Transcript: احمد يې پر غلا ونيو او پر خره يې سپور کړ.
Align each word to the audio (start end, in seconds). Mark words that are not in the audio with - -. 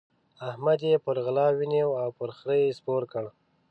احمد 0.49 0.79
يې 0.89 0.95
پر 1.05 1.15
غلا 1.25 1.47
ونيو 1.57 1.89
او 2.03 2.09
پر 2.17 2.29
خره 2.37 2.55
يې 2.61 2.75
سپور 2.79 3.03
کړ. 3.11 3.25